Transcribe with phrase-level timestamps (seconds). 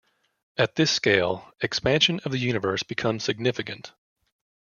[0.57, 3.91] At this scale, expansion of the universe becomes significant.